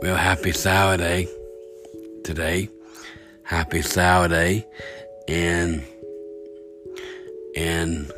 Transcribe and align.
Well, 0.00 0.14
happy 0.14 0.52
Saturday 0.52 1.26
today. 2.22 2.68
Happy 3.42 3.82
Saturday. 3.82 4.64
And, 5.26 5.82
and 7.56 8.12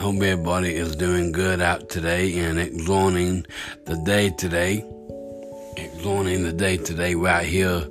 hope 0.00 0.16
everybody 0.16 0.74
is 0.74 0.96
doing 0.96 1.30
good 1.30 1.60
out 1.60 1.88
today 1.88 2.36
and 2.40 2.58
enjoying 2.58 3.46
the 3.84 3.96
day 3.98 4.30
today. 4.30 4.84
Enjoying 5.76 6.42
the 6.42 6.52
day 6.52 6.76
today 6.76 7.14
right 7.14 7.46
here 7.46 7.86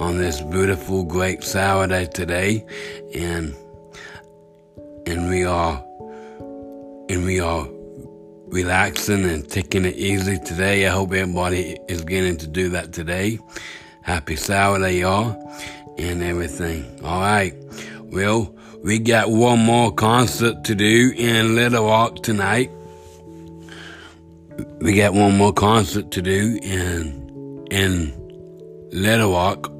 on 0.00 0.18
this 0.18 0.40
beautiful, 0.40 1.04
great 1.04 1.44
Saturday 1.44 2.06
today. 2.06 2.66
And, 3.14 3.54
and 5.06 5.30
we 5.30 5.44
are, 5.44 5.84
and 7.08 7.24
we 7.24 7.38
are 7.38 7.68
relaxing 8.46 9.24
and 9.24 9.48
taking 9.48 9.84
it 9.84 9.96
easy 9.96 10.38
today. 10.38 10.86
I 10.86 10.90
hope 10.90 11.12
everybody 11.12 11.78
is 11.88 12.02
getting 12.04 12.36
to 12.38 12.46
do 12.46 12.68
that 12.70 12.92
today. 12.92 13.38
Happy 14.02 14.36
Saturday, 14.36 15.00
y'all, 15.00 15.36
and 15.98 16.22
everything. 16.22 17.00
All 17.04 17.20
right. 17.20 17.54
Well, 18.00 18.54
we 18.82 18.98
got 18.98 19.30
one 19.30 19.58
more 19.58 19.92
concert 19.92 20.64
to 20.64 20.74
do 20.74 21.12
in 21.16 21.56
Little 21.56 21.86
Rock 21.86 22.22
tonight. 22.22 22.70
We 24.80 24.94
got 24.94 25.12
one 25.12 25.36
more 25.36 25.52
concert 25.52 26.10
to 26.12 26.22
do 26.22 26.58
in 26.62 27.66
in 27.70 28.12
Little 28.92 29.32
Rock 29.32 29.70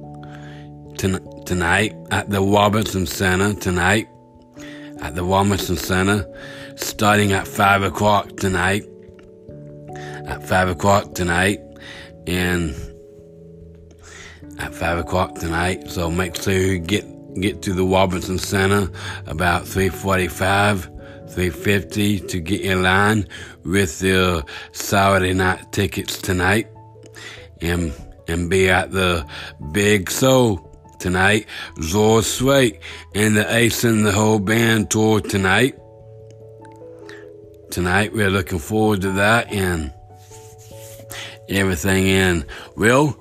ton- 0.98 1.44
tonight 1.44 1.94
at 2.10 2.30
the 2.30 2.40
Robinson 2.40 3.06
Center 3.06 3.54
tonight. 3.54 4.08
At 5.00 5.14
the 5.14 5.22
Robinson 5.22 5.76
Center 5.76 6.26
starting 6.76 7.32
at 7.32 7.46
5 7.46 7.82
o'clock 7.82 8.36
tonight. 8.36 8.84
At 10.26 10.46
5 10.46 10.68
o'clock 10.68 11.14
tonight. 11.14 11.60
And 12.26 12.74
at 14.58 14.74
5 14.74 14.98
o'clock 14.98 15.34
tonight. 15.36 15.90
So 15.90 16.10
make 16.10 16.36
sure 16.36 16.54
you 16.54 16.78
get, 16.78 17.04
get 17.40 17.62
to 17.62 17.72
the 17.72 17.84
Robinson 17.84 18.38
Center 18.38 18.90
about 19.26 19.66
345. 19.66 20.92
350 21.28 22.20
to 22.20 22.38
get 22.38 22.60
in 22.60 22.84
line 22.84 23.26
with 23.64 23.98
the 23.98 24.44
Saturday 24.70 25.32
night 25.32 25.72
tickets 25.72 26.18
tonight 26.18 26.68
and 27.60 27.92
and 28.28 28.48
be 28.48 28.70
at 28.70 28.92
the 28.92 29.26
Big 29.72 30.08
Soul 30.08 30.72
tonight. 30.98 31.46
Zor 31.82 32.22
Sway 32.22 32.78
and 33.14 33.36
the 33.36 33.54
Ace 33.54 33.84
and 33.84 34.06
the 34.06 34.12
whole 34.12 34.38
band 34.38 34.90
tour 34.90 35.20
tonight 35.20 35.76
tonight. 37.76 38.10
We're 38.14 38.30
looking 38.30 38.58
forward 38.58 39.02
to 39.02 39.10
that 39.12 39.52
and 39.52 39.92
everything 41.46 42.06
in. 42.06 42.46
We'll 42.74 43.12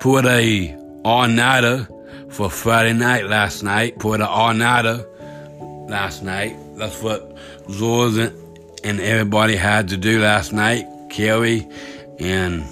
put 0.00 0.26
a 0.26 0.76
all-nighter 1.04 1.86
for 2.28 2.50
Friday 2.50 2.94
night 2.94 3.26
last 3.26 3.62
night. 3.62 4.00
Put 4.00 4.20
an 4.20 4.26
all-nighter 4.26 5.06
last 5.88 6.24
night. 6.24 6.56
That's 6.74 7.00
what 7.00 7.36
Zors 7.68 8.18
and 8.82 9.00
everybody 9.00 9.54
had 9.54 9.86
to 9.90 9.96
do 9.96 10.20
last 10.20 10.52
night. 10.52 10.84
Kelly 11.08 11.68
and 12.18 12.64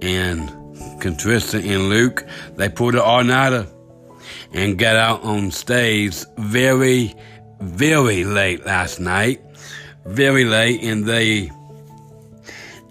and 0.00 0.48
Contrista 0.98 1.62
and 1.62 1.90
Luke, 1.90 2.24
they 2.54 2.70
put 2.70 2.94
an 2.94 3.02
all-nighter 3.02 3.66
and 4.54 4.78
got 4.78 4.96
out 4.96 5.24
on 5.24 5.50
stage 5.50 6.24
very 6.38 7.14
very 7.60 8.24
late 8.24 8.64
last 8.66 9.00
night, 9.00 9.40
very 10.04 10.44
late, 10.44 10.82
and 10.82 11.04
they 11.04 11.50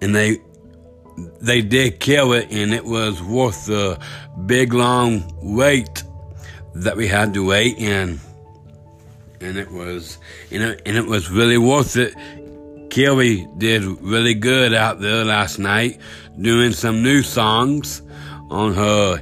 and 0.01 0.15
they 0.15 0.39
they 1.41 1.61
did 1.61 1.99
kill 1.99 2.33
it, 2.33 2.47
and 2.51 2.73
it 2.73 2.85
was 2.85 3.21
worth 3.23 3.65
the 3.65 3.99
big 4.45 4.73
long 4.73 5.23
wait 5.41 6.03
that 6.73 6.97
we 6.97 7.07
had 7.07 7.33
to 7.33 7.45
wait, 7.45 7.77
and 7.79 8.19
and 9.41 9.57
it 9.57 9.71
was 9.71 10.17
and 10.51 10.63
it, 10.63 10.81
and 10.85 10.97
it 10.97 11.05
was 11.05 11.29
really 11.29 11.57
worth 11.57 11.95
it. 11.97 12.13
Kelly 12.89 13.47
did 13.57 13.83
really 14.01 14.33
good 14.33 14.73
out 14.73 15.01
there 15.01 15.25
last 15.25 15.59
night, 15.59 15.99
doing 16.39 16.71
some 16.71 17.03
new 17.03 17.23
songs 17.23 18.01
on 18.49 18.73
her 18.73 19.21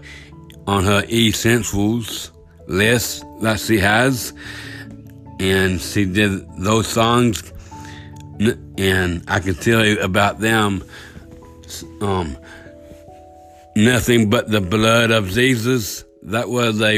on 0.68 0.84
her 0.84 1.04
essentials 1.10 2.32
list 2.68 3.26
that 3.42 3.60
she 3.60 3.78
has 3.78 4.34
and 5.44 5.82
she 5.82 6.06
did 6.06 6.48
those 6.56 6.88
songs, 6.88 7.52
and 8.78 9.24
I 9.28 9.40
can 9.42 9.56
tell 9.56 9.86
you 9.86 10.00
about 10.00 10.40
them. 10.40 10.86
Um, 12.00 12.38
nothing 13.76 14.30
but 14.30 14.50
the 14.50 14.62
blood 14.62 15.12
of 15.12 15.28
Jesus. 15.28 16.06
That 16.24 16.48
was 16.48 16.82
a 16.82 16.98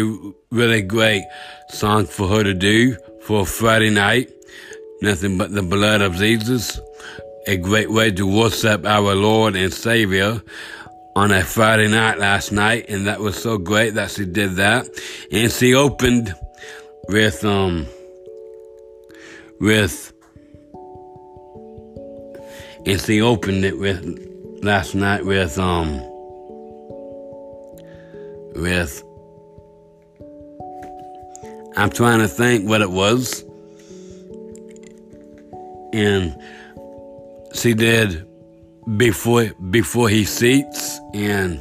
really 0.52 0.84
great 0.84 1.24
song 1.70 2.06
for 2.06 2.28
her 2.28 2.44
to 2.44 2.54
do 2.54 2.96
for 3.24 3.48
Friday 3.48 3.90
night. 3.90 4.32
Nothing 5.02 5.40
but 5.40 5.52
the 5.52 5.64
blood 5.64 6.02
of 6.02 6.14
Jesus. 6.16 6.80
A 7.48 7.58
great 7.58 7.90
way 7.90 8.12
to 8.12 8.28
worship 8.28 8.86
our 8.86 9.16
Lord 9.16 9.56
and 9.56 9.74
Savior 9.74 10.40
on 11.16 11.32
a 11.32 11.44
Friday 11.44 11.88
night 11.88 12.20
last 12.20 12.52
night, 12.52 12.86
and 12.90 13.08
that 13.08 13.20
was 13.20 13.42
so 13.42 13.58
great 13.58 13.96
that 13.96 14.12
she 14.12 14.26
did 14.26 14.58
that. 14.58 14.88
And 15.32 15.52
she 15.52 15.74
opened 15.74 16.36
with 17.08 17.44
um 17.44 17.88
with 19.60 20.14
and 22.86 23.02
she 23.02 23.22
opened 23.22 23.66
it 23.66 23.78
with 23.80 24.04
last 24.64 24.96
night 24.96 25.26
with 25.26 25.58
um 25.58 26.02
with 28.56 29.04
I'm 31.78 31.90
trying 31.90 32.20
to 32.20 32.28
think 32.28 32.70
what 32.70 32.82
it 32.82 32.90
was. 32.90 33.44
And 35.92 36.36
she 37.54 37.74
did 37.74 38.26
before 38.98 39.52
before 39.72 40.08
he 40.08 40.24
seats 40.24 41.00
and 41.14 41.60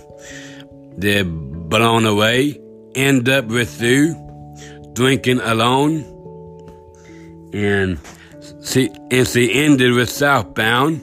did 0.99 1.25
blown 1.69 2.07
away 2.07 2.61
end 2.95 3.29
up 3.29 3.47
with 3.47 3.81
you 3.83 4.15
drinking 4.93 5.41
alone 5.41 6.14
and 7.55 7.99
she 8.63 8.91
and 9.11 9.27
she 9.27 9.53
ended 9.55 9.93
with 9.93 10.11
southbound 10.11 11.01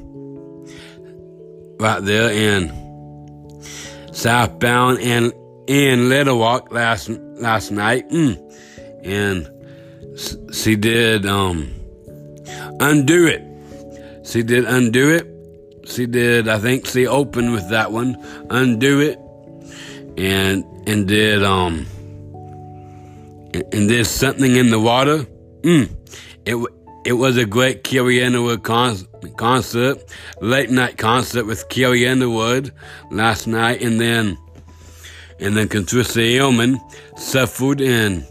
right 1.80 2.04
there 2.04 2.32
in 2.32 2.70
southbound 4.12 5.00
and 5.00 5.34
in 5.68 6.10
Little 6.10 6.40
Rock 6.40 6.72
last 6.72 7.10
last 7.10 7.72
night, 7.72 8.10
mm. 8.10 8.38
and 9.04 9.50
she 10.54 10.76
did 10.76 11.26
um 11.26 11.72
undo 12.80 13.28
it. 13.28 14.28
She 14.28 14.44
did 14.44 14.66
undo 14.66 15.10
it. 15.10 15.28
She 15.88 16.06
did. 16.06 16.48
I 16.48 16.60
think 16.60 16.86
she 16.86 17.08
opened 17.08 17.54
with 17.54 17.70
that 17.70 17.92
one, 17.92 18.18
undo 18.50 19.00
it, 19.00 19.20
and 20.18 20.66
and 20.88 21.08
did 21.08 21.44
um 21.44 21.88
and 23.54 23.88
did 23.88 24.06
something 24.06 24.56
in 24.56 24.70
the 24.70 24.80
water. 24.80 25.26
Mm. 25.62 26.01
It 26.46 26.58
it 27.04 27.14
was 27.14 27.38
a 27.38 27.46
great 27.46 27.84
Carrie 27.84 28.24
Underwood 28.24 28.64
con- 28.64 29.08
concert, 29.38 30.04
late 30.40 30.70
night 30.70 30.98
concert 30.98 31.46
with 31.46 31.68
Carrie 31.70 32.08
Underwood 32.08 32.72
last 33.10 33.48
night, 33.48 33.82
and 33.82 34.00
then 34.00 34.38
and 35.40 35.58
then 35.58 35.68
Contrissa 35.68 36.22
Hillman 36.32 36.80
suffered 37.18 37.82
and 37.82 38.26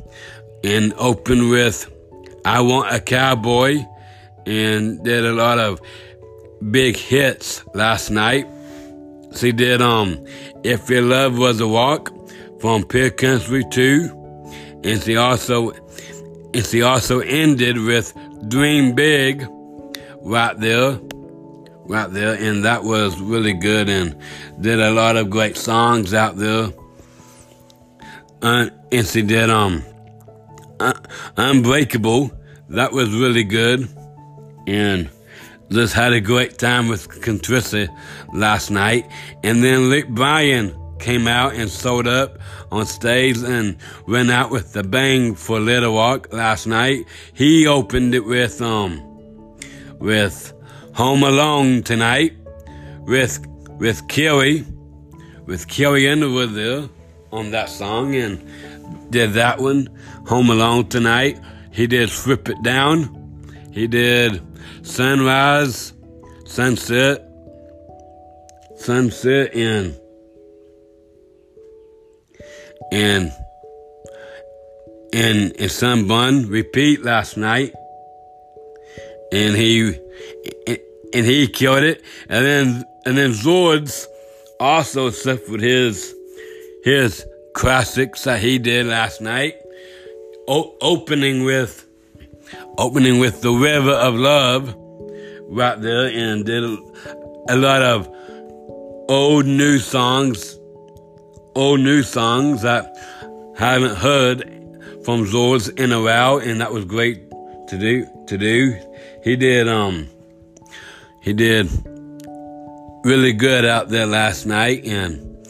and 0.65 0.93
opened 0.94 1.50
with 1.50 1.91
"I 2.44 2.60
Want 2.60 2.95
a 2.95 3.01
Cowboy," 3.01 3.84
and 4.47 5.03
did 5.04 5.24
a 5.24 5.33
lot 5.33 5.59
of 5.59 5.80
big 6.71 6.97
hits 6.97 7.65
last 7.74 8.10
night. 8.10 8.47
She 9.36 9.53
did 9.53 9.83
um 9.83 10.24
"If 10.65 10.91
Your 10.91 11.03
Love 11.03 11.39
Was 11.39 11.60
a 11.60 11.68
Walk" 11.68 12.13
from 12.60 12.84
Pure 12.84 13.10
Country 13.10 13.65
2, 13.71 14.10
and 14.84 15.03
she 15.03 15.16
also 15.16 15.72
and 16.52 16.66
she 16.66 16.82
also 16.82 17.20
ended 17.20 17.78
with 17.78 18.14
Dream 18.48 18.94
Big 18.94 19.47
right 20.22 20.58
there. 20.58 20.98
Right 21.84 22.10
there. 22.10 22.34
And 22.34 22.64
that 22.64 22.84
was 22.84 23.20
really 23.20 23.52
good 23.52 23.88
and 23.88 24.16
did 24.60 24.80
a 24.80 24.91
lot 24.91 25.16
of 25.16 25.30
great 25.30 25.56
songs 25.56 26.14
out 26.14 26.36
there. 26.36 26.72
Uh, 28.42 28.70
and 28.91 29.06
she 29.06 29.22
did 29.22 29.50
um 29.50 29.84
uh, 30.78 30.94
Unbreakable. 31.36 32.30
That 32.68 32.92
was 32.92 33.10
really 33.10 33.44
good. 33.44 33.88
And 34.66 35.10
just 35.70 35.94
had 35.94 36.12
a 36.12 36.20
great 36.20 36.58
time 36.58 36.88
with 36.88 37.08
Contrissa 37.08 37.88
last 38.32 38.70
night. 38.70 39.08
And 39.42 39.62
then 39.62 39.91
Luke 39.91 40.08
Bryan 40.08 40.74
came 41.00 41.26
out 41.26 41.54
and 41.54 41.70
sold 41.70 42.06
up 42.06 42.38
on 42.70 42.86
stage 42.86 43.38
and 43.38 43.76
went 44.06 44.30
out 44.30 44.50
with 44.50 44.72
the 44.72 44.82
bang 44.82 45.34
for 45.34 45.58
Little 45.58 45.94
Rock 45.94 46.32
last 46.32 46.66
night. 46.66 47.06
He 47.32 47.66
opened 47.66 48.14
it 48.14 48.24
with 48.24 48.60
um 48.62 49.00
with 49.98 50.52
Home 50.94 51.22
Alone 51.22 51.82
tonight 51.82 52.34
with 53.10 53.44
with 53.78 54.06
Kelly, 54.08 54.64
with 55.47 55.66
Kelly 55.66 56.08
Underwood 56.08 56.52
there 56.52 56.88
on 57.32 57.50
that 57.50 57.68
song 57.68 58.14
and 58.14 59.10
did 59.10 59.32
that 59.32 59.58
one. 59.58 59.88
Home 60.26 60.50
Alone 60.50 60.88
tonight. 60.88 61.41
He 61.72 61.86
did 61.86 62.10
Flip 62.10 62.48
It 62.48 62.62
Down. 62.62 63.16
He 63.72 63.86
did 63.86 64.42
Sunrise, 64.82 65.92
Sunset, 66.44 67.26
Sunset, 68.76 69.54
and 69.54 69.98
and 72.92 73.33
and 75.13 75.54
and 75.59 75.71
Sun 75.71 76.07
Bun 76.07 76.48
repeat 76.48 77.03
last 77.03 77.37
night, 77.37 77.75
and 79.33 79.57
he 79.57 79.98
and 81.13 81.27
he 81.27 81.47
killed 81.48 81.83
it, 81.83 82.03
and 82.28 82.45
then 82.45 82.84
and 83.07 83.16
then 83.16 83.31
Zords 83.33 84.07
also 84.59 85.10
suffered 85.10 85.60
his 85.60 86.15
his 86.84 87.27
classics 87.54 88.25
that 88.25 88.41
he 88.41 88.59
did 88.59 88.87
last 88.87 89.21
night, 89.21 89.54
o- 90.48 90.77
opening 90.81 91.45
with 91.45 91.87
opening 92.78 93.19
with 93.19 93.41
the 93.42 93.53
River 93.53 93.92
of 93.92 94.15
Love 94.15 94.75
right 95.48 95.81
there, 95.81 96.09
and 96.09 96.45
did 96.45 96.63
a 97.48 97.57
lot 97.57 97.83
of 97.83 98.09
old 99.09 99.47
new 99.47 99.78
songs, 99.78 100.57
old 101.60 101.80
new 101.80 102.03
songs 102.03 102.62
that 102.62 102.97
haven't 103.54 103.97
heard 103.97 104.45
from 105.04 105.27
Zords 105.27 105.68
in 105.78 105.92
a 105.92 106.03
while, 106.03 106.39
and 106.39 106.59
that 106.60 106.72
was 106.72 106.86
great 106.86 107.30
to 107.68 107.78
do. 107.78 108.07
To 108.28 108.39
do, 108.39 108.78
he 109.22 109.36
did. 109.36 109.68
Um, 109.68 110.09
he 111.21 111.34
did 111.34 111.68
really 113.04 113.33
good 113.33 113.65
out 113.65 113.89
there 113.91 114.07
last 114.07 114.47
night, 114.47 114.86
and 114.86 115.47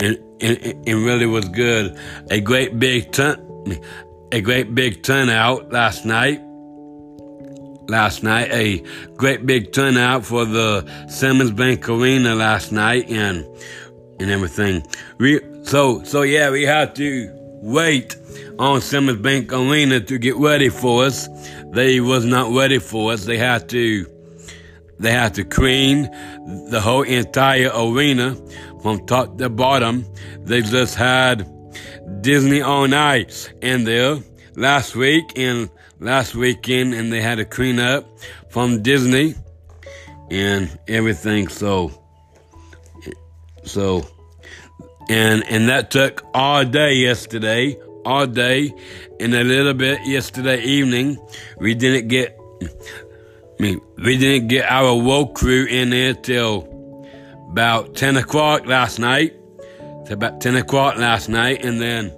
and, 0.00 0.18
and, 0.40 0.88
and 0.88 1.04
really 1.04 1.26
was 1.26 1.46
good. 1.48 1.98
A 2.30 2.40
great 2.40 2.78
big 2.78 3.12
turn, 3.12 3.36
a 4.32 4.40
great 4.40 4.74
big 4.74 5.02
turnout 5.02 5.70
last 5.70 6.06
night. 6.06 6.40
Last 7.86 8.22
night, 8.22 8.48
a 8.50 8.82
great 9.18 9.44
big 9.44 9.72
turnout 9.72 10.24
for 10.24 10.46
the 10.46 10.90
Simmons 11.06 11.50
Bank 11.50 11.86
Arena 11.86 12.34
last 12.34 12.72
night, 12.72 13.10
and 13.10 13.44
and 14.24 14.32
everything. 14.32 14.82
We 15.18 15.40
so 15.62 16.02
so 16.02 16.22
yeah, 16.22 16.50
we 16.50 16.62
had 16.62 16.96
to 16.96 17.30
wait 17.62 18.16
on 18.58 18.80
Simmons 18.80 19.20
Bank 19.20 19.52
Arena 19.52 20.00
to 20.00 20.18
get 20.18 20.36
ready 20.36 20.70
for 20.70 21.04
us. 21.04 21.28
They 21.72 22.00
was 22.00 22.24
not 22.24 22.50
ready 22.52 22.78
for 22.78 23.12
us. 23.12 23.26
They 23.26 23.36
had 23.36 23.68
to 23.68 24.06
they 24.98 25.12
had 25.12 25.34
to 25.34 25.44
clean 25.44 26.10
the 26.70 26.80
whole 26.80 27.02
entire 27.02 27.70
arena 27.74 28.36
from 28.82 29.06
top 29.06 29.38
to 29.38 29.50
bottom. 29.50 30.06
They 30.40 30.62
just 30.62 30.94
had 30.94 31.46
Disney 32.22 32.62
on 32.62 32.94
Ice 32.94 33.50
in 33.60 33.84
there 33.84 34.18
last 34.56 34.96
week 34.96 35.32
and 35.36 35.68
last 36.00 36.34
weekend, 36.34 36.94
and 36.94 37.12
they 37.12 37.20
had 37.20 37.36
to 37.36 37.44
clean 37.44 37.78
up 37.78 38.06
from 38.48 38.82
Disney 38.82 39.34
and 40.30 40.78
everything. 40.88 41.48
So, 41.48 41.90
so, 43.64 44.06
and 45.08 45.44
and 45.48 45.68
that 45.68 45.90
took 45.90 46.22
all 46.34 46.64
day 46.64 46.94
yesterday, 46.94 47.76
all 48.04 48.26
day, 48.26 48.72
and 49.20 49.34
a 49.34 49.44
little 49.44 49.74
bit 49.74 50.04
yesterday 50.06 50.62
evening. 50.62 51.18
We 51.58 51.74
didn't 51.74 52.08
get. 52.08 52.38
I 52.62 53.62
mean, 53.62 53.80
we 53.96 54.18
didn't 54.18 54.48
get 54.48 54.70
our 54.70 54.94
woke 54.94 55.34
crew 55.36 55.64
in 55.66 55.90
there 55.90 56.14
till 56.14 56.68
about 57.50 57.94
10 57.94 58.16
o'clock 58.16 58.66
last 58.66 58.98
night. 58.98 59.36
Till 60.06 60.14
about 60.14 60.40
10 60.40 60.56
o'clock 60.56 60.96
last 60.96 61.28
night, 61.28 61.64
and 61.64 61.80
then, 61.80 62.12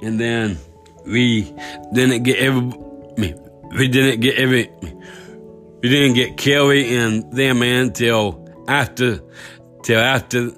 and 0.00 0.20
then 0.20 0.56
we 1.04 1.52
didn't 1.92 2.22
get 2.22 2.38
every, 2.38 2.60
I 2.60 3.20
mean, 3.20 3.50
we 3.76 3.88
didn't 3.88 4.20
get 4.20 4.36
every, 4.36 4.70
we 5.82 5.88
didn't 5.88 6.14
get 6.14 6.36
Kelly 6.36 6.94
and 6.96 7.30
them 7.32 7.62
in 7.62 7.92
till 7.92 8.48
after, 8.68 9.20
till 9.82 9.98
after 10.00 10.52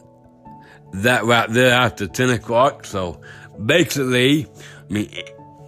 that 0.92 1.25
right 1.25 1.48
there 1.50 1.72
after 1.72 2.06
10 2.06 2.31
o'clock. 2.31 2.84
So 2.84 3.20
basically, 3.64 4.46
I 4.88 4.92
mean, 4.92 5.10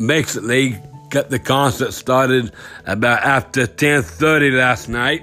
basically, 0.04 0.78
got 1.10 1.30
the 1.30 1.38
concert 1.38 1.92
started 1.92 2.52
about 2.86 3.22
after 3.22 3.66
10:30 3.66 4.56
last 4.56 4.88
night, 4.88 5.22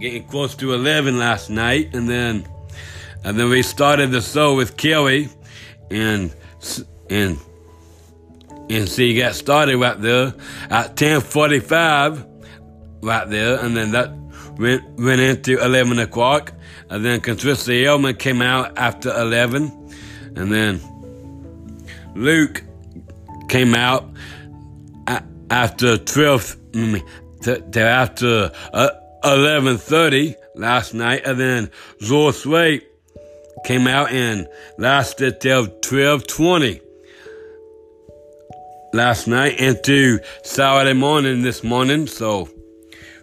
getting 0.00 0.24
close 0.24 0.54
to 0.56 0.72
11 0.72 1.18
last 1.18 1.50
night, 1.50 1.94
and 1.94 2.08
then 2.08 2.46
and 3.24 3.38
then 3.38 3.48
we 3.50 3.62
started 3.62 4.10
the 4.10 4.20
show 4.20 4.56
with 4.56 4.76
Kelly, 4.76 5.28
and 5.90 6.34
and 7.10 7.38
and 8.70 8.88
she 8.88 9.14
got 9.14 9.34
started 9.34 9.76
right 9.76 10.00
there 10.00 10.34
at 10.70 10.96
10:45 10.96 12.26
right 13.02 13.28
there, 13.28 13.58
and 13.60 13.76
then 13.76 13.92
that 13.92 14.10
went 14.58 14.82
went 14.98 15.20
into 15.20 15.62
11 15.62 15.98
o'clock, 15.98 16.52
and 16.90 17.04
then 17.04 17.20
Contricia 17.20 17.84
Elman 17.84 18.16
came 18.16 18.42
out 18.42 18.78
after 18.78 19.10
11, 19.10 19.70
and 20.36 20.52
then 20.52 20.80
Luke 22.14 22.62
came 23.48 23.74
out 23.74 24.08
after 25.50 25.98
12, 25.98 26.56
to, 27.42 27.80
after 27.80 28.50
uh, 28.72 28.90
11.30 29.24 30.34
last 30.54 30.94
night, 30.94 31.22
and 31.26 31.38
then 31.38 31.70
Zor 32.02 32.32
Sway 32.32 32.80
came 33.64 33.86
out 33.86 34.10
and 34.10 34.48
lasted 34.78 35.40
till 35.40 35.66
12.20 35.66 36.80
last 38.92 39.26
night 39.26 39.58
into 39.60 40.18
Saturday 40.42 40.94
morning 40.94 41.42
this 41.42 41.62
morning. 41.62 42.06
So 42.06 42.48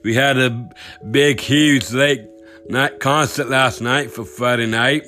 we 0.04 0.14
had 0.14 0.38
a 0.38 0.70
big, 1.10 1.40
huge 1.40 1.92
late 1.92 2.28
night 2.68 3.00
concert 3.00 3.50
last 3.50 3.82
night 3.82 4.12
for 4.12 4.26
Friday 4.26 4.68
night 4.68 5.04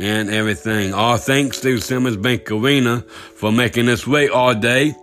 and 0.00 0.30
everything. 0.30 0.92
All 0.94 1.16
thanks 1.16 1.60
to 1.60 1.78
Simmons 1.78 2.16
Bank 2.16 2.50
Arena 2.50 3.00
for 3.36 3.52
making 3.52 3.88
us 3.88 4.06
wait 4.06 4.30
all 4.30 4.54
day 4.54 4.94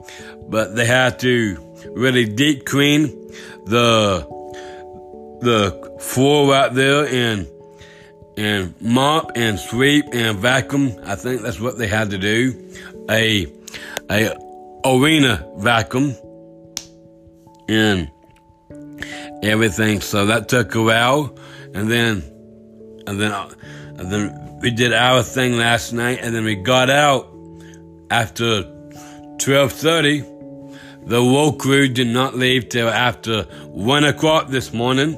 but 0.51 0.75
they 0.75 0.85
had 0.85 1.17
to 1.19 1.57
really 1.95 2.25
deep 2.25 2.65
clean 2.65 3.07
the 3.65 4.27
the 5.41 5.97
floor 5.99 6.53
out 6.53 6.75
there 6.75 7.07
and 7.07 7.47
and 8.37 8.79
mop 8.81 9.31
and 9.35 9.57
sweep 9.59 10.05
and 10.13 10.37
vacuum. 10.37 10.93
I 11.05 11.15
think 11.15 11.41
that's 11.41 11.59
what 11.59 11.77
they 11.77 11.87
had 11.87 12.11
to 12.11 12.17
do. 12.17 12.73
A 13.09 13.47
a 14.09 14.35
arena 14.85 15.47
vacuum 15.57 16.15
and 17.69 18.11
everything. 19.41 20.01
So 20.01 20.25
that 20.27 20.49
took 20.49 20.75
a 20.75 20.81
while, 20.81 21.37
and 21.73 21.89
then 21.89 22.23
and 23.07 23.19
then 23.19 23.31
and 23.97 24.11
then 24.11 24.59
we 24.61 24.71
did 24.71 24.93
our 24.93 25.23
thing 25.23 25.57
last 25.57 25.93
night, 25.93 26.19
and 26.21 26.35
then 26.35 26.43
we 26.43 26.55
got 26.55 26.89
out 26.89 27.27
after 28.09 28.63
twelve 29.39 29.71
thirty 29.71 30.23
the 31.03 31.23
woke 31.23 31.59
crew 31.59 31.87
did 31.87 32.07
not 32.07 32.35
leave 32.35 32.69
till 32.69 32.87
after 32.87 33.43
one 33.69 34.03
o'clock 34.03 34.49
this 34.49 34.71
morning. 34.71 35.13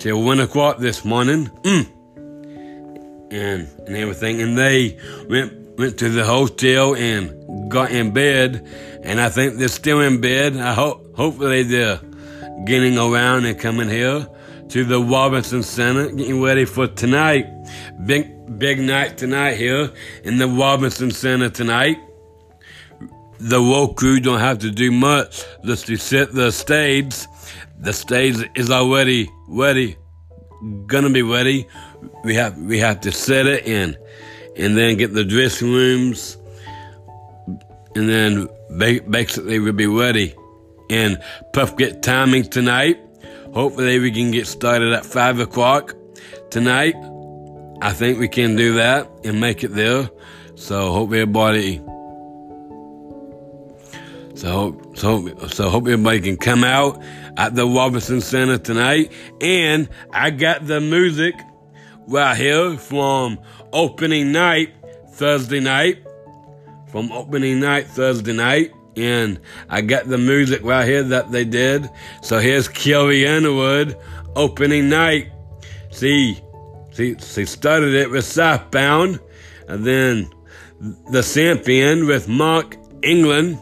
Till 0.00 0.22
one 0.22 0.40
o'clock 0.40 0.78
this 0.78 1.04
morning. 1.04 1.46
Mm. 1.62 1.86
And, 3.30 3.68
and 3.86 3.96
everything. 3.96 4.40
And 4.40 4.58
they 4.58 4.98
went 5.28 5.78
went 5.78 5.98
to 5.98 6.08
the 6.08 6.24
hotel 6.24 6.94
and 6.94 7.70
got 7.70 7.92
in 7.92 8.12
bed. 8.12 8.66
And 9.02 9.20
I 9.20 9.28
think 9.28 9.58
they're 9.58 9.68
still 9.68 10.00
in 10.00 10.20
bed. 10.20 10.56
I 10.56 10.74
hope 10.74 11.14
hopefully 11.16 11.62
they're 11.62 12.00
getting 12.64 12.98
around 12.98 13.44
and 13.44 13.58
coming 13.58 13.88
here 13.88 14.26
to 14.68 14.84
the 14.84 15.00
Robinson 15.00 15.62
Center, 15.62 16.10
getting 16.10 16.42
ready 16.42 16.64
for 16.64 16.86
tonight. 16.86 17.46
Big 18.06 18.58
big 18.58 18.78
night 18.78 19.18
tonight 19.18 19.54
here 19.54 19.90
in 20.22 20.38
the 20.38 20.46
Robinson 20.46 21.10
Center 21.10 21.50
tonight 21.50 21.96
the 23.44 23.60
woke 23.60 23.96
crew 23.96 24.20
don't 24.20 24.40
have 24.40 24.58
to 24.60 24.70
do 24.70 24.90
much 24.90 25.44
just 25.64 25.86
to 25.86 25.96
set 25.96 26.32
the 26.32 26.50
stage. 26.50 27.14
The 27.78 27.92
stage 27.92 28.36
is 28.54 28.70
already 28.70 29.30
ready, 29.48 29.96
gonna 30.86 31.10
be 31.10 31.22
ready. 31.22 31.66
We 32.22 32.34
have 32.36 32.56
we 32.56 32.78
have 32.78 33.00
to 33.02 33.12
set 33.12 33.46
it 33.46 33.66
in, 33.66 33.96
and 34.56 34.76
then 34.76 34.96
get 34.96 35.12
the 35.12 35.24
dressing 35.24 35.70
rooms, 35.72 36.38
and 37.94 38.08
then 38.08 38.48
basically 38.78 39.58
we'll 39.58 39.72
be 39.72 39.86
ready. 39.86 40.34
And 40.90 41.20
Puff 41.52 41.76
get 41.76 42.02
timing 42.02 42.44
tonight. 42.44 42.98
Hopefully 43.52 43.98
we 43.98 44.10
can 44.10 44.30
get 44.30 44.46
started 44.46 44.92
at 44.92 45.04
five 45.06 45.38
o'clock 45.38 45.94
tonight. 46.50 46.94
I 47.82 47.92
think 47.92 48.18
we 48.18 48.28
can 48.28 48.56
do 48.56 48.74
that 48.74 49.10
and 49.24 49.40
make 49.40 49.64
it 49.64 49.68
there. 49.68 50.10
So 50.56 50.92
hope 50.92 51.08
everybody 51.08 51.80
So, 54.34 54.76
so, 54.94 55.28
so 55.46 55.70
hope 55.70 55.84
everybody 55.84 56.20
can 56.20 56.36
come 56.36 56.64
out 56.64 57.00
at 57.36 57.54
the 57.54 57.66
Robinson 57.66 58.20
Center 58.20 58.58
tonight. 58.58 59.12
And 59.40 59.88
I 60.12 60.30
got 60.30 60.66
the 60.66 60.80
music 60.80 61.34
right 62.08 62.36
here 62.36 62.76
from 62.76 63.38
opening 63.72 64.32
night, 64.32 64.74
Thursday 65.12 65.60
night. 65.60 65.98
From 66.88 67.10
opening 67.12 67.60
night, 67.60 67.86
Thursday 67.86 68.32
night. 68.32 68.72
And 68.96 69.40
I 69.68 69.80
got 69.80 70.06
the 70.06 70.18
music 70.18 70.62
right 70.62 70.86
here 70.86 71.02
that 71.02 71.32
they 71.32 71.44
did. 71.44 71.88
So 72.22 72.38
here's 72.38 72.68
Carrie 72.68 73.26
Underwood, 73.26 73.96
opening 74.36 74.88
night. 74.88 75.32
See, 75.90 76.40
see, 76.92 77.16
she 77.18 77.44
started 77.44 77.94
it 77.94 78.10
with 78.10 78.24
Southbound, 78.24 79.20
and 79.68 79.84
then 79.84 80.30
the 81.10 81.22
Champion 81.22 82.06
with 82.06 82.28
Mark 82.28 82.76
England, 83.02 83.58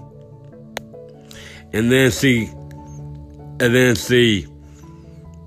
and 1.73 1.91
then 1.91 2.11
she, 2.11 2.47
and 2.47 3.59
then 3.59 3.95
she 3.95 4.47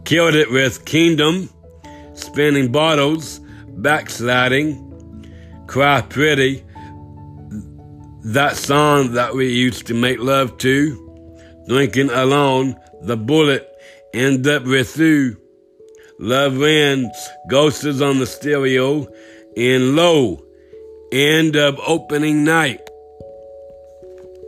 killed 0.03 0.35
it 0.35 0.51
with 0.51 0.85
Kingdom, 0.85 1.49
spinning 2.13 2.71
bottles, 2.71 3.39
backsliding, 3.67 4.81
cry 5.67 6.01
pretty, 6.01 6.63
that 8.25 8.55
song 8.57 9.13
that 9.13 9.35
we 9.35 9.53
used 9.53 9.85
to 9.85 9.93
make 9.93 10.19
love 10.19 10.57
to, 10.57 11.37
drinking 11.67 12.09
alone, 12.09 12.75
the 13.01 13.15
bullet, 13.15 13.69
end 14.13 14.47
up 14.47 14.63
with 14.63 14.97
you. 14.97 15.37
Love 16.17 16.57
wins, 16.57 17.15
ghosts 17.49 17.83
is 17.83 18.01
on 18.01 18.17
the 18.17 18.25
stereo, 18.25 19.07
and 19.55 19.95
low, 19.95 20.43
end 21.11 21.55
of 21.55 21.79
opening 21.85 22.43
night. 22.43 22.81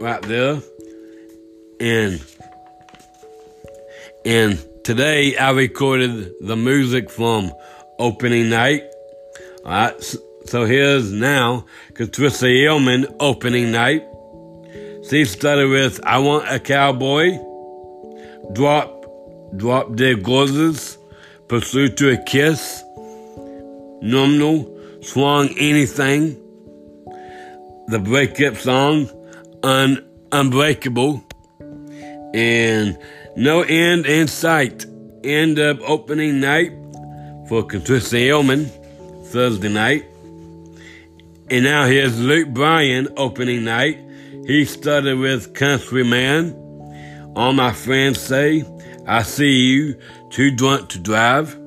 Right 0.01 0.21
there. 0.23 0.59
And 1.79 2.23
and 4.25 4.65
today 4.83 5.37
I 5.37 5.51
recorded 5.51 6.33
the 6.41 6.55
music 6.55 7.11
from 7.11 7.51
opening 7.99 8.49
night. 8.49 8.83
Alright, 9.63 10.15
so 10.47 10.63
here's 10.63 11.11
now 11.11 11.65
Patricia 11.93 12.49
Yeoman 12.49 13.07
opening 13.19 13.71
night. 13.71 14.07
She 15.09 15.25
started 15.25 15.69
with 15.69 15.99
I 16.05 16.19
Want 16.19 16.45
a 16.49 16.59
Cowboy, 16.59 17.37
Drop, 18.53 19.05
Drop 19.57 19.95
Dead 19.95 20.23
Gorgeous, 20.23 20.97
Pursuit 21.49 21.97
to 21.97 22.11
a 22.11 22.23
Kiss, 22.23 22.81
Nominal, 24.01 25.01
Swung 25.01 25.49
Anything, 25.57 26.35
the 27.87 27.99
breakup 27.99 28.55
song, 28.55 29.09
Un, 29.63 30.05
Unbreakable, 30.31 31.23
and 32.33 32.97
No 33.35 33.61
End 33.63 34.05
in 34.05 34.27
Sight. 34.27 34.85
End 35.23 35.59
of 35.59 35.81
opening 35.81 36.39
night 36.39 36.71
for 37.49 37.63
Patricia 37.63 38.19
Yeoman, 38.19 38.65
Thursday 39.25 39.69
night. 39.69 40.05
And 41.49 41.63
now 41.63 41.85
here's 41.85 42.19
Luke 42.19 42.49
Bryan 42.49 43.07
opening 43.15 43.63
night. 43.63 43.97
He 44.45 44.65
started 44.65 45.17
with 45.17 45.53
Countryman. 45.53 46.51
All 47.37 47.53
my 47.53 47.71
friends 47.71 48.19
say, 48.19 48.65
I 49.07 49.23
see 49.23 49.67
you, 49.69 49.97
too 50.29 50.53
drunk 50.53 50.89
to 50.89 50.99
drive. 50.99 51.57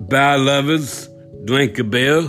Bad 0.00 0.40
lovers, 0.40 1.08
drink 1.46 1.78
a 1.78 1.84
beer. 1.84 2.20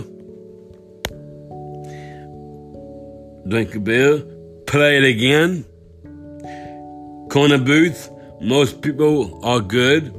Drink 3.46 3.74
a 3.74 3.80
beer. 3.80 4.22
Play 4.66 4.96
it 4.96 5.04
again. 5.04 5.66
Corner 7.28 7.58
booth, 7.58 8.08
most 8.40 8.80
people 8.80 9.38
are 9.44 9.60
good. 9.60 10.14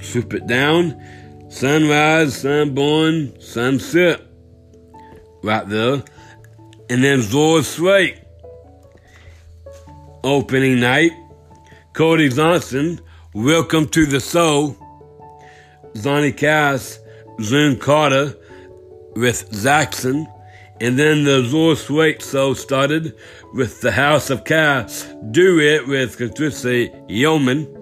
Strip 0.00 0.32
it 0.32 0.46
down. 0.46 0.98
Sunrise, 1.50 2.40
sunburn, 2.40 3.38
sunset 3.38 4.25
right 5.46 5.68
there. 5.68 6.02
And 6.90 7.04
then 7.04 7.22
Zora 7.22 7.62
Slate, 7.62 8.18
opening 10.24 10.80
night. 10.80 11.12
Cody 11.92 12.28
Johnson, 12.28 13.00
Welcome 13.32 13.88
to 13.90 14.06
the 14.06 14.20
Soul. 14.20 14.76
Johnny 15.94 16.32
Cass, 16.32 16.98
June 17.40 17.78
Carter 17.78 18.34
with 19.14 19.50
Jackson. 19.62 20.26
And 20.80 20.98
then 20.98 21.24
the 21.24 21.44
Zora 21.44 21.76
Slate 21.76 22.22
show 22.22 22.52
started 22.52 23.14
with 23.54 23.80
the 23.80 23.92
House 23.92 24.30
of 24.30 24.44
Cass. 24.44 25.08
Do 25.30 25.60
it 25.60 25.86
with 25.86 26.18
Patricia 26.18 26.88
Yeoman. 27.08 27.72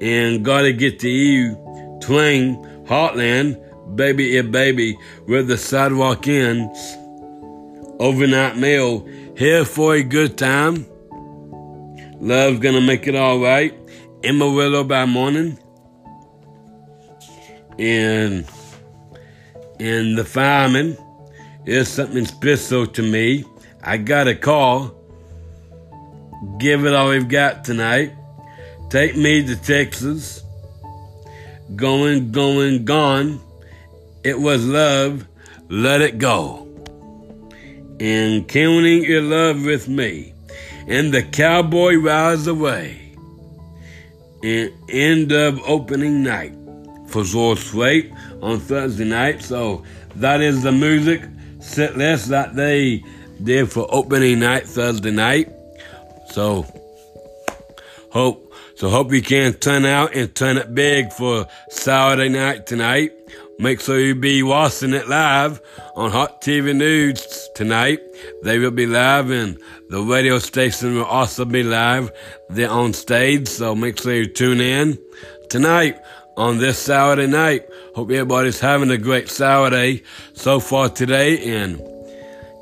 And 0.00 0.44
Gotta 0.44 0.72
Get 0.72 0.98
to 1.00 1.08
You, 1.08 1.54
Twang, 2.00 2.56
Heartland, 2.86 3.62
Baby 3.96 4.24
Yeah 4.24 4.42
Baby, 4.42 4.98
with 5.26 5.48
the 5.48 5.58
sidewalk 5.58 6.26
ends 6.26 6.96
overnight 7.98 8.56
mail 8.56 9.06
here 9.36 9.64
for 9.64 9.94
a 9.94 10.02
good 10.02 10.36
time. 10.38 10.86
Love's 12.20 12.60
gonna 12.60 12.80
make 12.80 13.06
it 13.06 13.14
all 13.14 13.38
right. 13.40 13.74
Amarillo 14.24 14.84
by 14.84 15.06
morning. 15.06 15.58
And 17.78 18.46
and 19.80 20.16
the 20.16 20.24
fireman 20.24 20.96
is 21.66 21.88
something 21.88 22.24
special 22.26 22.86
to 22.86 23.02
me. 23.02 23.44
I 23.82 23.96
got 23.96 24.28
a 24.28 24.34
call. 24.34 24.94
Give 26.58 26.84
it 26.84 26.94
all 26.94 27.10
we've 27.10 27.28
got 27.28 27.64
tonight. 27.64 28.12
Take 28.90 29.16
me 29.16 29.44
to 29.46 29.56
Texas. 29.56 30.42
Going, 31.74 32.30
going, 32.30 32.84
gone. 32.84 33.40
It 34.22 34.38
was 34.38 34.64
love. 34.66 35.26
Let 35.68 36.02
it 36.02 36.18
go 36.18 36.61
and 38.02 38.48
counting 38.48 39.04
your 39.04 39.22
love 39.22 39.64
with 39.64 39.88
me. 39.88 40.34
And 40.88 41.14
the 41.14 41.22
cowboy 41.22 41.94
rides 41.94 42.48
away. 42.48 43.14
And 44.42 44.72
end 44.88 45.30
of 45.30 45.60
opening 45.62 46.24
night 46.24 46.52
for 47.06 47.22
Zora 47.22 47.54
Slate 47.56 48.12
on 48.40 48.58
Thursday 48.58 49.04
night. 49.04 49.40
So 49.40 49.84
that 50.16 50.40
is 50.40 50.64
the 50.64 50.72
music 50.72 51.22
set 51.60 51.96
list 51.96 52.28
that 52.30 52.56
they 52.56 53.04
did 53.40 53.70
for 53.70 53.86
opening 53.88 54.40
night 54.40 54.66
Thursday 54.66 55.12
night. 55.12 55.52
So 56.30 56.66
hope 58.10 58.52
so 58.74 58.88
hope 58.88 59.12
you 59.12 59.22
can 59.22 59.52
turn 59.52 59.84
out 59.84 60.16
and 60.16 60.34
turn 60.34 60.56
it 60.56 60.74
big 60.74 61.12
for 61.12 61.46
Saturday 61.70 62.30
night 62.30 62.66
tonight. 62.66 63.12
Make 63.62 63.80
sure 63.80 64.00
you 64.00 64.16
be 64.16 64.42
watching 64.42 64.92
it 64.92 65.08
live 65.08 65.62
on 65.94 66.10
Hot 66.10 66.42
TV 66.42 66.74
News 66.74 67.48
tonight. 67.54 68.00
They 68.42 68.58
will 68.58 68.72
be 68.72 68.86
live 68.86 69.30
and 69.30 69.56
the 69.88 70.02
radio 70.02 70.40
station 70.40 70.96
will 70.96 71.04
also 71.04 71.44
be 71.44 71.62
live. 71.62 72.10
They're 72.50 72.68
on 72.68 72.92
stage, 72.92 73.46
so 73.46 73.76
make 73.76 74.00
sure 74.00 74.14
you 74.14 74.26
tune 74.26 74.60
in 74.60 74.98
tonight 75.48 75.96
on 76.36 76.58
this 76.58 76.76
Saturday 76.76 77.28
night. 77.28 77.68
Hope 77.94 78.10
everybody's 78.10 78.58
having 78.58 78.90
a 78.90 78.98
great 78.98 79.28
Saturday 79.28 80.02
so 80.32 80.58
far 80.58 80.88
today 80.88 81.60
and 81.60 81.80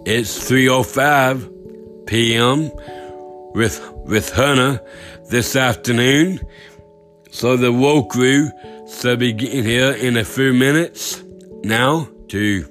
it's 0.05 0.51
3.05 0.51 2.07
p.m. 2.09 2.71
with, 3.55 3.91
with 4.05 4.35
Hannah 4.35 4.83
this 5.31 5.57
afternoon. 5.57 6.41
So 7.31 7.57
the 7.57 7.73
Woe 7.73 8.05
Crew 8.05 8.51
shall 8.91 9.17
be 9.17 9.33
getting 9.33 9.65
here 9.65 9.93
in 9.93 10.17
a 10.17 10.25
few 10.25 10.53
minutes 10.53 11.23
now 11.63 12.09
to 12.29 12.65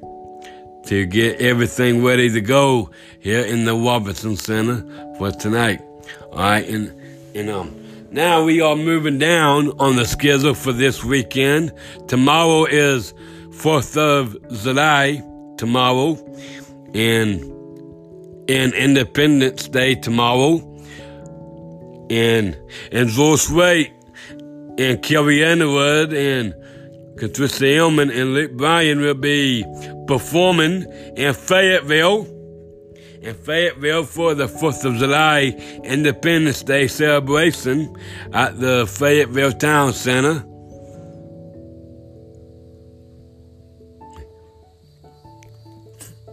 to 0.85 1.05
get 1.05 1.39
everything 1.41 2.03
ready 2.03 2.29
to 2.31 2.41
go 2.41 2.89
here 3.19 3.45
in 3.45 3.65
the 3.65 3.75
Robinson 3.75 4.35
Center 4.35 4.81
for 5.17 5.31
tonight. 5.31 5.81
All 6.31 6.39
right, 6.39 6.67
and 6.67 6.93
and 7.35 7.49
um 7.49 7.75
now 8.11 8.43
we 8.43 8.61
are 8.61 8.75
moving 8.75 9.19
down 9.19 9.69
on 9.79 9.95
the 9.95 10.05
schedule 10.05 10.53
for 10.53 10.71
this 10.71 11.03
weekend. 11.03 11.71
Tomorrow 12.07 12.65
is 12.65 13.13
Fourth 13.53 13.97
of 13.97 14.35
July. 14.51 15.23
Tomorrow, 15.57 16.15
and 16.93 17.41
and 18.49 18.73
Independence 18.73 19.67
Day 19.67 19.95
tomorrow, 19.95 20.59
and 22.09 22.57
and 22.91 23.09
Joyce 23.09 23.49
Wait 23.49 23.98
and 24.79 25.03
Kelly 25.03 25.43
Underwood 25.43 26.13
and 26.13 26.55
Patricia 27.17 27.75
Elman 27.75 28.09
and 28.09 28.33
Luke 28.33 28.53
Bryan 28.53 29.01
will 29.01 29.13
be 29.13 29.65
performing 30.07 30.83
in 31.17 31.33
Fayetteville, 31.33 32.23
in 33.21 33.35
Fayetteville 33.35 34.05
for 34.05 34.33
the 34.33 34.47
4th 34.47 34.85
of 34.85 34.95
July 34.95 35.47
Independence 35.83 36.63
Day 36.63 36.87
celebration 36.87 37.93
at 38.31 38.57
the 38.61 38.87
Fayetteville 38.87 39.51
Town 39.51 39.91
Center. 39.91 40.45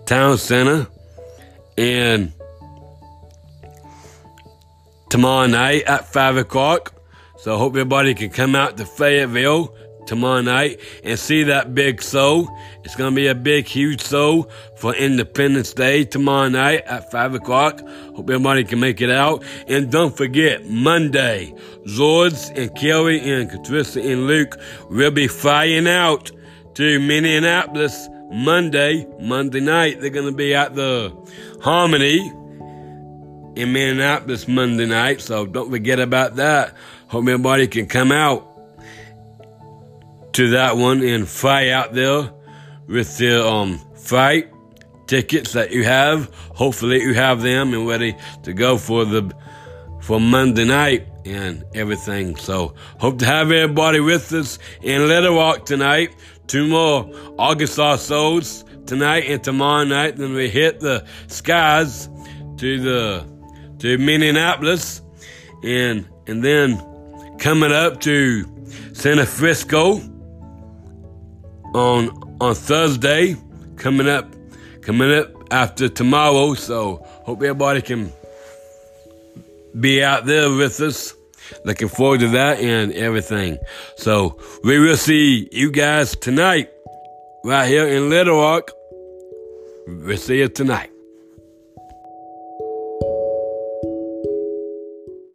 Town 0.07 0.39
Center. 0.39 0.87
And 1.77 2.33
tomorrow 5.11 5.49
night 5.49 5.83
at 5.83 6.13
5 6.13 6.37
o'clock. 6.37 6.96
So 7.39 7.55
I 7.55 7.59
hope 7.59 7.73
everybody 7.73 8.15
can 8.15 8.31
come 8.31 8.55
out 8.55 8.77
to 8.79 8.87
Fayetteville 8.87 9.75
tomorrow 10.07 10.41
night 10.41 10.81
and 11.05 11.19
see 11.19 11.43
that 11.45 11.75
big 11.75 12.03
show. 12.03 12.49
It's 12.85 12.97
going 12.97 13.11
to 13.11 13.15
be 13.15 13.27
a 13.27 13.35
big, 13.35 13.67
huge 13.67 14.07
show 14.07 14.49
for 14.77 14.95
Independence 14.95 15.73
Day 15.75 16.05
tomorrow 16.05 16.49
night 16.49 16.85
at 16.87 17.11
5 17.11 17.35
o'clock. 17.35 17.81
Hope 18.15 18.31
everybody 18.31 18.65
can 18.65 18.81
make 18.81 19.01
it 19.01 19.11
out. 19.11 19.45
And 19.69 19.91
don't 19.91 20.17
forget, 20.17 20.67
Monday, 20.67 21.53
Zords 21.87 22.57
and 22.57 22.75
Kelly 22.77 23.21
and 23.21 23.51
Katrissa 23.51 24.05
and 24.05 24.27
Luke 24.27 24.59
will 24.89 25.11
be 25.11 25.29
flying 25.29 25.87
out 25.87 26.31
to 26.75 27.01
Minneapolis 27.01 28.09
Monday, 28.31 29.07
Monday 29.21 29.61
night. 29.61 30.01
They're 30.01 30.11
going 30.11 30.31
to 30.31 30.37
be 30.37 30.55
at 30.55 30.75
the 30.75 31.15
Armory 31.65 32.21
in 33.57 33.73
Minneapolis 33.73 34.47
Monday 34.47 34.87
night. 34.87 35.21
So 35.21 35.47
don't 35.47 35.71
forget 35.71 35.99
about 35.99 36.37
that. 36.37 36.75
Hope 37.09 37.23
everybody 37.23 37.67
can 37.67 37.87
come 37.87 38.13
out 38.13 38.53
to 40.35 40.51
that 40.51 40.77
one 40.77 41.03
and 41.03 41.27
fight 41.27 41.71
out 41.71 41.95
there 41.95 42.31
with 42.87 43.17
the 43.17 43.45
um 43.45 43.81
fight 43.95 44.53
tickets 45.07 45.53
that 45.55 45.73
you 45.73 45.85
have. 45.85 46.33
Hopefully 46.55 47.03
you 47.03 47.15
have 47.15 47.43
them 47.43 47.73
and 47.73 47.89
ready 47.89 48.17
to 48.43 48.53
go 48.53 48.77
for 48.77 49.05
the 49.05 49.35
for 50.03 50.21
Monday 50.21 50.65
night 50.65 51.09
and 51.25 51.65
everything. 51.75 52.37
So 52.37 52.75
hope 53.01 53.19
to 53.21 53.27
have 53.27 53.51
everybody 53.51 54.01
with 54.01 54.33
us 54.33 54.59
in 54.83 55.09
Little 55.09 55.35
Rock 55.35 55.65
tonight. 55.65 56.15
Two 56.47 56.69
more 56.69 57.11
August 57.39 57.77
shows 57.77 58.65
tonight 58.87 59.25
and 59.27 59.43
tomorrow 59.43 59.85
night. 59.85 60.17
Then 60.17 60.35
we 60.35 60.49
hit 60.49 60.81
the 60.81 61.07
skies 61.27 62.09
to 62.59 62.81
the 62.81 63.36
to 63.87 63.99
Minneapolis 63.99 65.01
and 65.63 66.07
and 66.27 66.43
then 66.43 66.83
coming 67.39 67.73
up 67.73 68.01
to 68.01 68.45
San 68.93 69.17
Francisco 69.25 70.01
on 71.75 72.11
on 72.41 72.55
Thursday 72.55 73.37
coming 73.77 74.09
up 74.09 74.35
coming 74.83 75.13
up 75.13 75.31
after 75.51 75.89
tomorrow. 75.89 76.55
So 76.55 76.97
hope 77.25 77.43
everybody 77.43 77.83
can 77.83 78.13
be 79.79 80.03
out 80.03 80.27
there 80.27 80.51
with 80.51 80.81
us. 80.81 81.15
Looking 81.65 81.89
forward 81.89 82.21
to 82.21 82.29
that 82.31 82.59
and 82.59 82.93
everything. 82.93 83.59
So 83.97 84.41
we 84.65 84.81
will 84.81 84.97
see 84.97 85.49
you 85.53 85.71
guys 85.71 86.17
tonight 86.17 86.71
right 87.45 87.69
here 87.69 87.87
in 87.87 88.11
Little 88.11 88.41
Rock. 88.41 88.71
We'll 89.87 90.17
see 90.17 90.39
you 90.39 90.49
tonight. 90.49 90.91